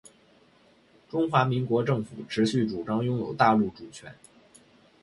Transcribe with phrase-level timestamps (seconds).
[1.11, 4.15] 中华民国政府持续主张拥有中国大陆主权